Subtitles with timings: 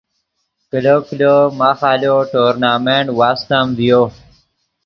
[0.69, 4.01] کلو کلو ماخ آلو ٹورنامنٹ واستم ڤیو